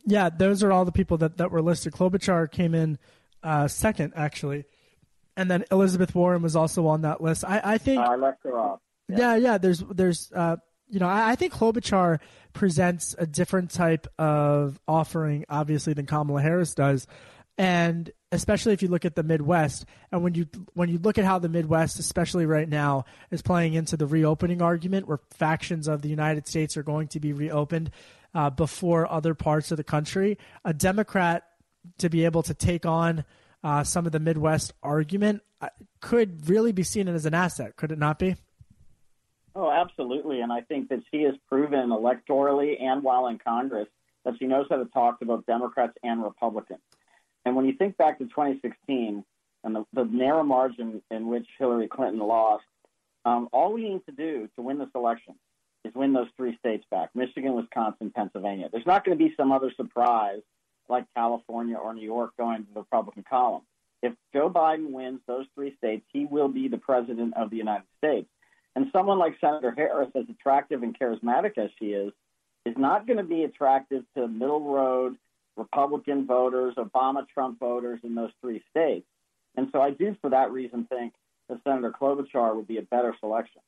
[0.05, 1.93] Yeah, those are all the people that, that were listed.
[1.93, 2.97] Klobuchar came in
[3.43, 4.65] uh, second, actually,
[5.35, 7.43] and then Elizabeth Warren was also on that list.
[7.45, 8.79] I, I think uh, I left her off.
[9.09, 9.35] Yeah, yeah.
[9.35, 10.57] yeah there's there's uh,
[10.89, 12.19] you know I, I, think Klobuchar
[12.53, 17.05] presents a different type of offering, obviously, than Kamala Harris does,
[17.57, 21.25] and especially if you look at the Midwest, and when you when you look at
[21.25, 26.01] how the Midwest, especially right now, is playing into the reopening argument, where factions of
[26.01, 27.91] the United States are going to be reopened
[28.33, 31.43] uh, before other parts of the country, a Democrat
[31.97, 33.23] to be able to take on
[33.63, 35.69] uh, some of the Midwest argument uh,
[36.01, 38.35] could really be seen as an asset, could it not be?
[39.55, 40.41] Oh, absolutely.
[40.41, 43.87] And I think that she has proven electorally and while in Congress
[44.23, 46.79] that she knows how to talk to both Democrats and Republicans.
[47.47, 49.23] And when you think back to 2016
[49.63, 52.65] and the, the narrow margin in which Hillary Clinton lost,
[53.23, 55.35] um, all we need to do to win this election
[55.85, 58.67] is win those three states back Michigan, Wisconsin, Pennsylvania.
[58.69, 60.41] There's not going to be some other surprise
[60.89, 63.61] like California or New York going to the Republican column.
[64.03, 67.87] If Joe Biden wins those three states, he will be the president of the United
[67.97, 68.27] States.
[68.75, 72.11] And someone like Senator Harris, as attractive and charismatic as she is,
[72.65, 75.15] is not going to be attractive to middle road
[75.57, 79.05] Republican voters, Obama Trump voters in those three states.
[79.55, 81.13] And so I do, for that reason, think
[81.49, 83.61] that Senator Klobuchar would be a better selection.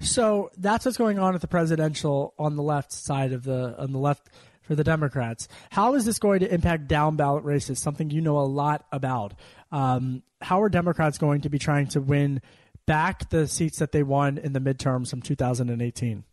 [0.00, 3.92] So that's what's going on at the presidential on the left side of the on
[3.92, 4.28] the left
[4.62, 5.48] for the Democrats.
[5.70, 7.78] How is this going to impact down ballot races?
[7.78, 9.34] Something you know a lot about.
[9.70, 12.42] Um, how are Democrats going to be trying to win
[12.86, 16.24] back the seats that they won in the midterms from 2018?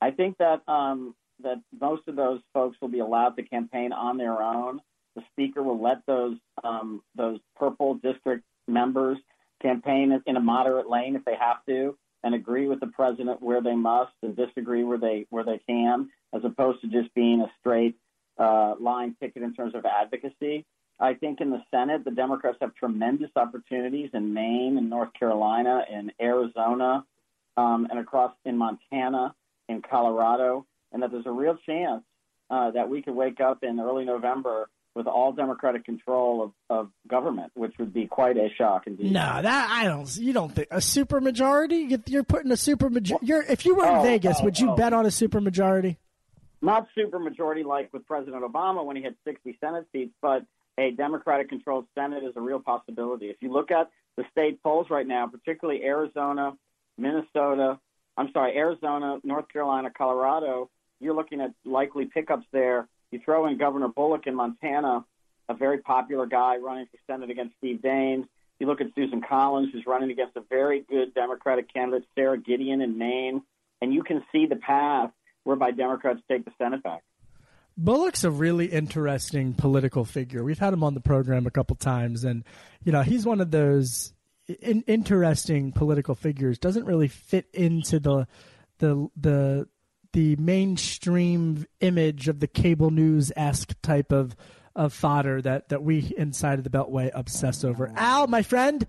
[0.00, 4.16] I think that um, that most of those folks will be allowed to campaign on
[4.16, 4.80] their own.
[5.14, 9.18] The speaker will let those um, those purple district members
[9.62, 13.62] campaign in a moderate lane if they have to, and agree with the president where
[13.62, 17.50] they must, and disagree where they where they can, as opposed to just being a
[17.60, 17.96] straight
[18.38, 20.64] uh, line ticket in terms of advocacy.
[20.98, 25.84] I think in the Senate, the Democrats have tremendous opportunities in Maine and North Carolina,
[25.90, 27.04] in Arizona,
[27.58, 29.34] um, and across in Montana,
[29.68, 30.66] in Colorado
[30.96, 32.02] and that there's a real chance
[32.48, 36.90] uh, that we could wake up in early November with all Democratic control of, of
[37.06, 39.12] government, which would be quite a shock indeed.
[39.12, 40.16] No, that I don't.
[40.16, 42.08] You don't think a supermajority?
[42.08, 43.30] You're putting a super majority.
[43.30, 44.74] If you were in oh, Vegas, oh, would you oh.
[44.74, 45.96] bet on a supermajority?
[46.62, 50.46] Not supermajority like with President Obama when he had 60 Senate seats, but
[50.78, 53.26] a Democratic controlled Senate is a real possibility.
[53.26, 56.54] If you look at the state polls right now, particularly Arizona,
[56.96, 57.78] Minnesota,
[58.16, 62.88] I'm sorry, Arizona, North Carolina, Colorado, you're looking at likely pickups there.
[63.10, 65.04] You throw in Governor Bullock in Montana,
[65.48, 68.26] a very popular guy running for Senate against Steve Daines.
[68.58, 72.80] You look at Susan Collins, who's running against a very good Democratic candidate, Sara Gideon
[72.80, 73.42] in Maine,
[73.82, 75.10] and you can see the path
[75.44, 77.02] whereby Democrats take the Senate back.
[77.76, 80.42] Bullock's a really interesting political figure.
[80.42, 82.42] We've had him on the program a couple times, and
[82.82, 84.14] you know he's one of those
[84.48, 86.58] in, interesting political figures.
[86.58, 88.26] Doesn't really fit into the
[88.78, 89.68] the the
[90.16, 94.34] the mainstream image of the cable news esque type of
[94.74, 97.92] of fodder that that we inside of the Beltway obsess over.
[97.96, 98.86] Al, my friend,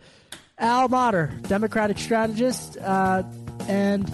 [0.57, 3.23] Al Mottur, Democratic strategist, uh,
[3.67, 4.09] and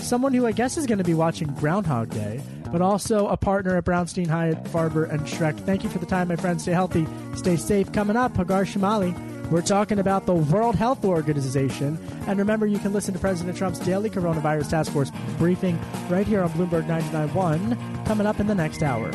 [0.00, 2.42] someone who I guess is going to be watching Groundhog Day,
[2.72, 5.56] but also a partner at Brownstein Hyatt, Farber, and Schreck.
[5.60, 6.60] Thank you for the time, my friend.
[6.60, 7.92] Stay healthy, stay safe.
[7.92, 9.14] Coming up, Hagar Chemali
[9.50, 11.98] we're talking about the World Health Organization.
[12.26, 16.42] And remember, you can listen to President Trump's daily coronavirus task force briefing right here
[16.42, 19.10] on Bloomberg 99.1 coming up in the next hour.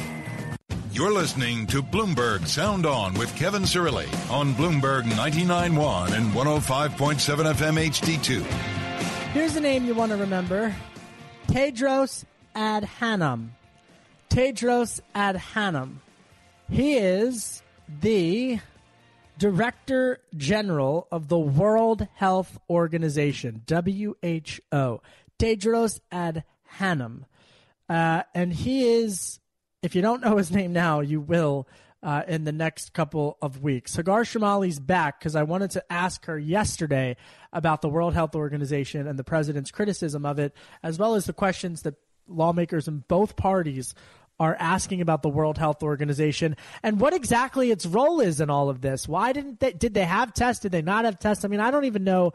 [0.91, 7.87] You're listening to Bloomberg Sound On with Kevin Cirilli on Bloomberg 99.1 and 105.7 FM
[7.89, 8.43] HD2.
[9.33, 10.75] Here's the name you want to remember
[11.47, 13.49] Tedros Adhanom.
[14.29, 15.95] Tedros Adhanom.
[16.69, 17.63] He is
[18.01, 18.59] the
[19.39, 19.72] Director
[20.35, 25.01] General of the World Health Organization, WHO,
[25.39, 27.25] Tedros Adhanom.
[27.89, 29.39] Uh, and he is,
[29.81, 31.67] if you don't know his name now, you will.
[32.03, 33.95] uh, in the next couple of weeks.
[33.95, 37.15] Hagar Chemali's back because I wanted to ask her yesterday
[37.53, 41.33] about the World Health Organization and the president's criticism of it, as well as the
[41.33, 41.95] questions that
[42.27, 43.95] lawmakers in both parties
[44.39, 48.69] are asking about the World Health Organization and what exactly its role is in all
[48.69, 49.07] of this.
[49.07, 50.61] Why didn't they, did they have tests?
[50.61, 51.45] Did they not have tests?
[51.45, 52.33] I mean, I don't even know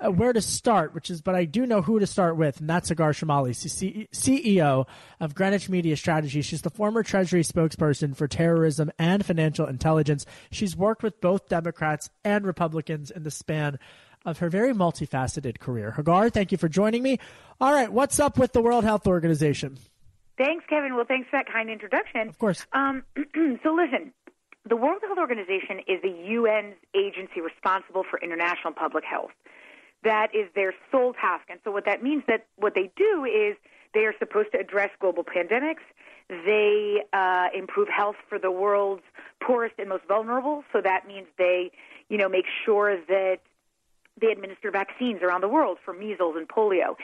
[0.00, 2.70] uh, where to start, which is, but I do know who to start with, and
[2.70, 4.86] that's Hagar Chemali, C- CEO
[5.18, 6.42] of Greenwich Media Strategy.
[6.42, 10.24] She's the former Treasury spokesperson for terrorism and financial intelligence.
[10.52, 13.78] She's worked with both Democrats and Republicans in the span
[14.24, 15.92] of her very multifaceted career.
[15.92, 17.18] Hagar, thank you for joining me.
[17.60, 19.78] All right, what's up with the World Health Organization?
[20.38, 20.94] Thanks, Kevin.
[20.94, 22.28] Well, thanks for that kind introduction.
[22.28, 22.66] Of course.
[22.72, 23.02] Um,
[23.62, 24.12] so, listen,
[24.68, 29.32] the World Health Organization is the UN's agency responsible for international public health.
[30.04, 31.44] That is their sole task.
[31.50, 33.56] And so, what that means that what they do is
[33.94, 35.82] they are supposed to address global pandemics.
[36.28, 39.02] They uh, improve health for the world's
[39.40, 40.62] poorest and most vulnerable.
[40.72, 41.70] So that means they,
[42.08, 43.38] you know, make sure that
[44.20, 46.96] they administer vaccines around the world for measles and polio.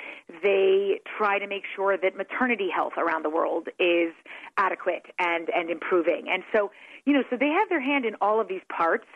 [0.42, 4.12] They try to make sure that maternity health around the world is
[4.56, 6.26] adequate and, and improving.
[6.30, 6.70] And so,
[7.04, 9.06] you know, so they have their hand in all of these parts.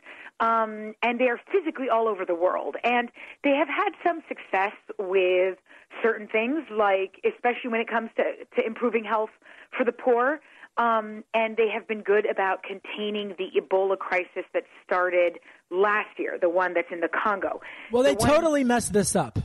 [0.41, 2.77] Um, and they are physically all over the world.
[2.85, 3.11] And
[3.43, 5.59] they have had some success with
[6.01, 8.23] certain things, like especially when it comes to,
[8.55, 9.31] to improving health
[9.77, 10.41] for the poor.
[10.79, 16.39] Um, and they have been good about containing the Ebola crisis that started last year,
[16.41, 17.61] the one that's in the Congo.
[17.91, 19.41] Well, they the one, totally messed this up.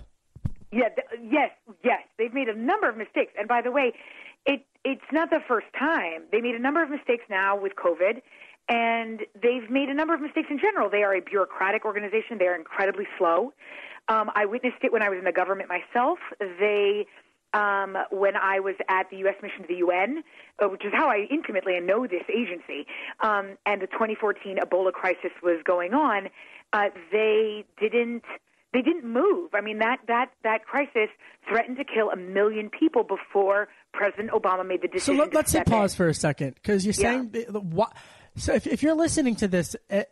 [0.71, 1.51] Yeah, th- yes,
[1.83, 2.01] yes.
[2.17, 3.33] They've made a number of mistakes.
[3.37, 3.93] And by the way,
[4.45, 6.23] it it's not the first time.
[6.31, 8.21] They made a number of mistakes now with COVID,
[8.69, 10.89] and they've made a number of mistakes in general.
[10.89, 12.37] They are a bureaucratic organization.
[12.37, 13.53] They are incredibly slow.
[14.07, 16.19] Um, I witnessed it when I was in the government myself.
[16.39, 17.07] They
[17.53, 19.35] um, when I was at the U.S.
[19.41, 20.23] mission to the UN,
[20.61, 22.87] uh, which is how I intimately know this agency,
[23.21, 26.29] um, and the 2014 Ebola crisis was going on,
[26.73, 28.23] uh, they didn't
[28.73, 29.51] they didn't move.
[29.53, 31.09] I mean that that that crisis
[31.47, 35.17] threatened to kill a million people before President Obama made the decision.
[35.17, 37.41] So let, us hit pause for a second because you're saying yeah.
[37.47, 37.87] the, the,
[38.35, 39.75] so if, if you're listening to this.
[39.89, 40.03] Uh,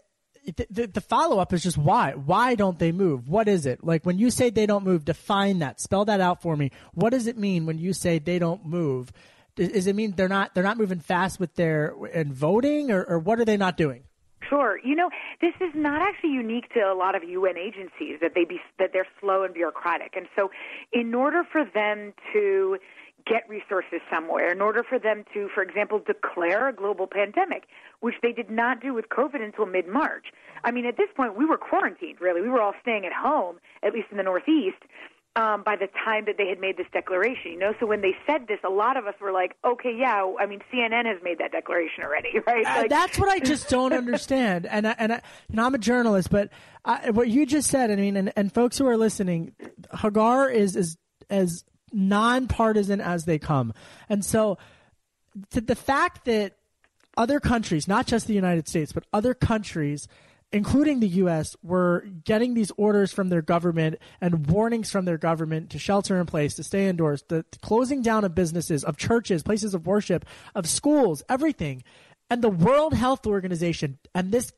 [0.46, 2.14] the, the, follow up is just why?
[2.14, 3.28] Why don't they move?
[3.28, 3.84] What is it?
[3.84, 5.80] Like when you say they don't move, define that.
[5.80, 6.72] Spell that out for me.
[6.94, 9.12] What does it mean when you say they don't move?
[9.56, 13.04] Does, does it mean they're not they're not moving fast with their in voting, or,
[13.04, 14.04] or what are they not doing?
[14.50, 14.80] Sure.
[14.84, 18.44] You know, this is not actually unique to a lot of UN agencies that they
[18.44, 20.14] be that they're slow and bureaucratic.
[20.16, 20.50] And so,
[20.92, 22.78] in order for them to
[23.26, 27.64] get resources somewhere in order for them to, for example, declare a global pandemic,
[28.00, 30.28] which they did not do with COVID until mid March.
[30.64, 32.42] I mean, at this point, we were quarantined, really.
[32.42, 34.78] We were all staying at home, at least in the Northeast,
[35.36, 37.52] um, by the time that they had made this declaration.
[37.52, 40.26] You know, so when they said this, a lot of us were like, okay, yeah,
[40.40, 42.66] I mean, CNN has made that declaration already, right?
[42.66, 44.66] Uh, that's what I just don't understand.
[44.66, 46.50] And, I, and I, you know, I'm a journalist, but
[46.84, 49.54] I, what you just said, I mean, and, and folks who are listening,
[49.98, 50.98] Hagar is, is,
[51.30, 53.74] as nonpartisan as they come.
[54.10, 54.58] And so
[55.52, 56.54] to the fact that
[57.18, 60.08] other countries, not just the United States, but other countries,
[60.52, 65.70] including the U.S., were getting these orders from their government and warnings from their government
[65.72, 69.74] to shelter in place, to stay indoors, the closing down of businesses, of churches, places
[69.74, 70.26] of worship,
[70.56, 71.84] of schools, everything.
[72.30, 74.54] And the World Health Organization and this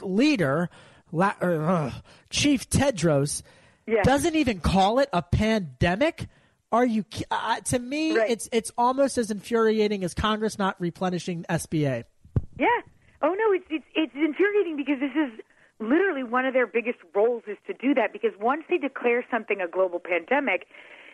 [0.00, 0.70] leader,
[1.12, 1.90] uh,
[2.30, 3.42] Chief Tedros,
[4.02, 6.28] doesn't even call it a pandemic.
[6.74, 7.04] Are you?
[7.30, 8.28] Uh, to me, right.
[8.28, 12.02] it's it's almost as infuriating as Congress not replenishing SBA.
[12.58, 12.66] Yeah.
[13.22, 15.40] Oh no, it's it's it's infuriating because this is
[15.78, 19.60] literally one of their biggest roles is to do that because once they declare something
[19.60, 20.66] a global pandemic,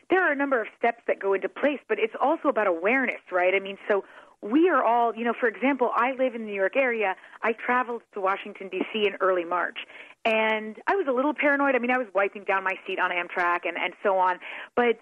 [0.08, 3.20] there are a number of steps that go into place, but it's also about awareness,
[3.30, 3.52] right?
[3.54, 4.02] I mean, so
[4.40, 7.16] we are all, you know, for example, I live in the New York area.
[7.42, 9.06] I traveled to Washington D.C.
[9.06, 9.80] in early March,
[10.24, 11.74] and I was a little paranoid.
[11.74, 14.38] I mean, I was wiping down my seat on Amtrak and and so on,
[14.74, 14.98] but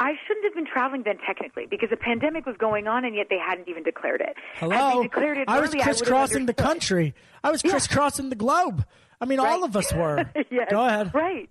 [0.00, 3.26] I shouldn't have been traveling then technically because a pandemic was going on and yet
[3.28, 4.36] they hadn't even declared it.
[4.56, 7.14] Hello, declared it I was crisscrossing the country.
[7.42, 8.30] I was crisscrossing yeah.
[8.30, 8.84] the globe.
[9.20, 9.50] I mean, right.
[9.50, 10.30] all of us were.
[10.50, 10.68] yes.
[10.70, 11.12] Go ahead.
[11.12, 11.50] Right.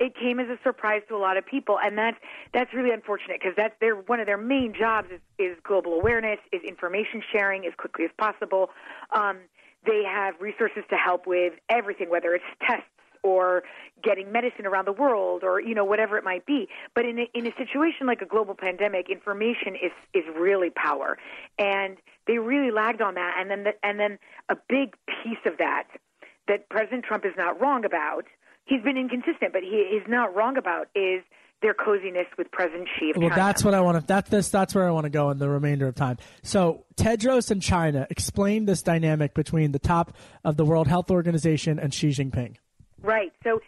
[0.00, 2.16] It came as a surprise to a lot of people, and that's
[2.52, 6.38] that's really unfortunate because that's their one of their main jobs is, is global awareness,
[6.50, 8.70] is information sharing as quickly as possible.
[9.12, 9.38] Um,
[9.86, 12.86] they have resources to help with everything, whether it's tests
[13.22, 13.62] or
[14.02, 17.30] getting medicine around the world or you know whatever it might be but in a,
[17.34, 21.16] in a situation like a global pandemic information is is really power
[21.58, 21.96] and
[22.26, 24.18] they really lagged on that and then the, and then
[24.48, 25.84] a big piece of that
[26.48, 28.24] that President Trump is not wrong about
[28.64, 31.22] he's been inconsistent but he is not wrong about is
[31.62, 33.40] their coziness with President Xi of Well, China.
[33.40, 34.04] that's what I want to.
[34.04, 34.48] That's this.
[34.48, 36.18] That's where I want to go in the remainder of time.
[36.42, 41.78] So Tedros and China explain this dynamic between the top of the World Health Organization
[41.78, 42.56] and Xi Jinping.
[43.02, 43.32] Right.
[43.44, 43.60] So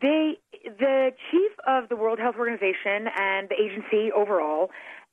[0.00, 4.70] they, the chief of the World Health Organization and the agency overall,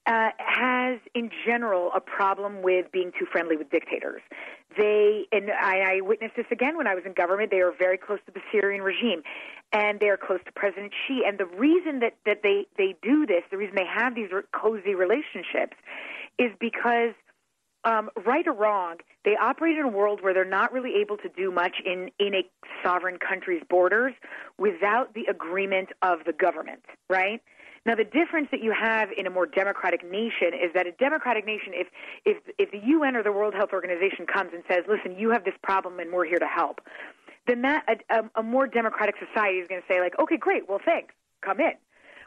[0.07, 4.21] uh, has in general a problem with being too friendly with dictators.
[4.77, 7.51] They, and I, I witnessed this again when I was in government.
[7.51, 9.21] They are very close to the Syrian regime,
[9.73, 11.23] and they are close to President Xi.
[11.27, 14.95] And the reason that that they they do this, the reason they have these cozy
[14.95, 15.75] relationships,
[16.39, 17.13] is because
[17.83, 21.29] um, right or wrong, they operate in a world where they're not really able to
[21.29, 22.43] do much in, in a
[22.83, 24.13] sovereign country's borders
[24.57, 27.41] without the agreement of the government, right?
[27.85, 31.45] Now, the difference that you have in a more democratic nation is that a democratic
[31.45, 31.87] nation, if,
[32.25, 35.45] if, if the UN or the World Health Organization comes and says, listen, you have
[35.45, 36.81] this problem and we're here to help,
[37.47, 40.67] then that, a, a, a more democratic society is going to say, like, okay, great,
[40.67, 41.73] well, thanks, come in.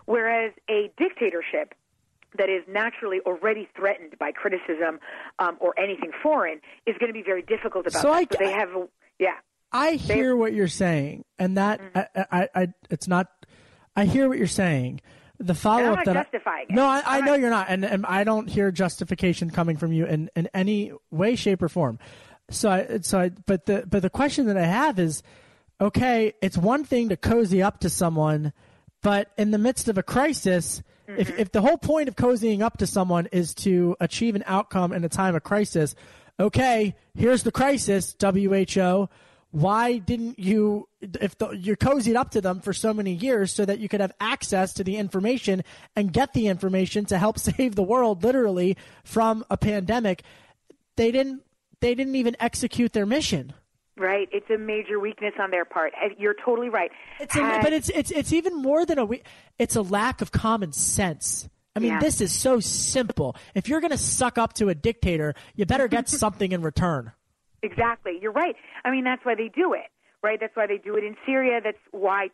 [0.07, 1.75] Whereas a dictatorship,
[2.39, 5.01] that is naturally already threatened by criticism
[5.39, 8.13] um, or anything foreign is going to be very difficult about so.
[8.13, 8.69] I, so they have,
[9.19, 9.35] yeah.
[9.73, 12.21] I hear what you're saying, and that mm-hmm.
[12.31, 13.29] I, I, I, it's not.
[13.95, 15.01] I hear what you're saying.
[15.39, 18.25] The follow up that justifying I, no, I, I know you're not, and, and I
[18.25, 21.99] don't hear justification coming from you in, in any way, shape, or form.
[22.51, 25.23] So, I, so, I, but the but the question that I have is,
[25.81, 28.53] okay, it's one thing to cozy up to someone,
[29.03, 30.83] but in the midst of a crisis
[31.19, 31.39] Mm-hmm.
[31.39, 35.05] if the whole point of cozying up to someone is to achieve an outcome in
[35.05, 35.95] a time of crisis,
[36.39, 39.09] okay, here's the crisis, WHO.
[39.53, 43.65] Why didn't you, if the, you're cozied up to them for so many years so
[43.65, 45.65] that you could have access to the information
[45.97, 50.23] and get the information to help save the world literally from a pandemic?
[50.97, 51.43] They didn't,
[51.81, 53.53] they didn't even execute their mission.
[54.01, 55.93] Right, it's a major weakness on their part.
[56.17, 56.91] You're totally right.
[57.21, 59.23] It's a, but it's it's it's even more than a we-
[59.59, 61.51] it's a lack of common sense.
[61.77, 62.01] I mean, Yeah.
[62.01, 63.37] this is so simple.
[63.55, 67.13] If you're going to suck up to a dictator, you better get something in return.
[67.63, 68.19] Exactly.
[68.23, 68.57] You're right.
[68.87, 69.87] I mean, that's why they do it,
[70.23, 70.41] right?
[70.41, 71.61] That's why they do it in Syria.
[71.63, 72.31] That's why,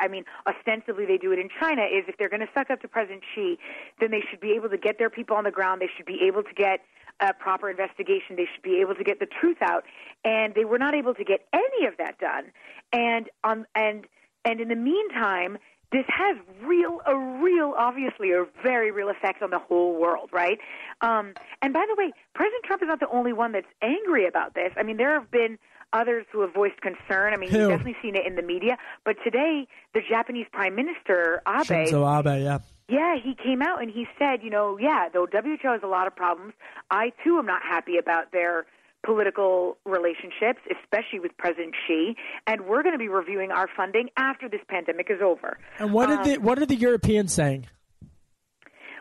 [0.00, 1.82] I mean, ostensibly they do it in China.
[1.82, 3.58] Is if they're going to suck up to President Xi,
[4.00, 5.82] then they should be able to get their people on the ground.
[5.82, 6.80] They should be able to get
[7.20, 8.36] a proper investigation.
[8.36, 9.84] They should be able to get the truth out,
[10.24, 12.52] and they were not able to get any of that done.
[12.92, 14.06] And on and
[14.44, 15.58] and in the meantime,
[15.90, 20.58] this has real, a real, obviously, a very real effect on the whole world, right?
[21.00, 24.54] Um, and by the way, President Trump is not the only one that's angry about
[24.54, 24.70] this.
[24.76, 25.58] I mean, there have been
[25.94, 27.32] others who have voiced concern.
[27.32, 27.58] I mean, Who?
[27.58, 28.76] you've definitely seen it in the media.
[29.04, 32.58] But today, the Japanese Prime Minister Abe, Shinzo Abe, yeah.
[32.88, 36.06] Yeah, he came out and he said, you know, yeah, though WHO has a lot
[36.06, 36.54] of problems,
[36.90, 38.66] I too am not happy about their
[39.04, 42.16] political relationships, especially with President Xi,
[42.46, 45.58] and we're going to be reviewing our funding after this pandemic is over.
[45.78, 47.66] And what Um, are the what are the Europeans saying?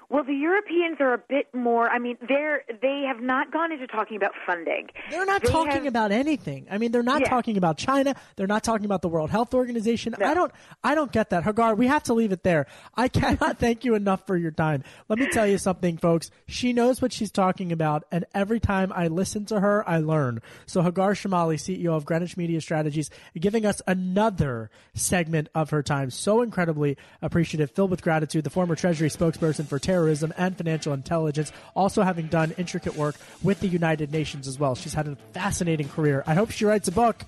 [0.10, 1.90] Well, the Europeans are a bit more.
[1.90, 4.88] I mean, they're they have not gone into talking about funding.
[5.12, 6.66] They're not They talking have- about anything.
[6.72, 7.30] I mean, they're not Yeah.
[7.30, 8.16] talking about China.
[8.38, 10.16] They're not talking about the World Health Organization.
[10.24, 10.52] I don't.
[10.82, 11.76] I don't get that, Hagar.
[11.76, 12.68] We have to leave it there.
[12.96, 14.84] I cannot thank you enough for your time.
[15.10, 16.32] Let me tell you something, folks.
[16.48, 20.42] She knows what she's talking about, and every time I listen to her, I learn.
[20.68, 26.12] So, Hagar Chemali, CEO of Greenwich Media Strategies, giving us another segment of her time.
[26.12, 28.46] So incredibly appreciative, filled with gratitude.
[28.46, 33.60] The former Treasury spokesperson for terrorism and financial intelligence, also having done intricate work with
[33.62, 34.76] the United Nations as well.
[34.76, 36.24] She's had a fascinating career.
[36.28, 37.26] I hope she writes a book.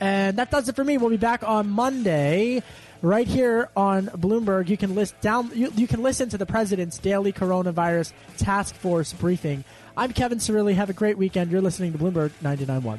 [0.00, 0.98] And that does it for me.
[0.98, 2.62] We'll be back on Monday.
[3.02, 5.52] Right here on Bloomberg, you can list down.
[5.54, 9.62] You, you can listen to the president's daily coronavirus task force briefing.
[9.96, 10.74] I'm Kevin Cirilli.
[10.74, 11.52] Have a great weekend.
[11.52, 12.98] You're listening to Bloomberg 99.1.